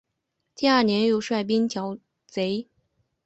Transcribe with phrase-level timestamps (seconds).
[0.55, 1.95] 第二年又率兵剿
[2.25, 2.67] 贼。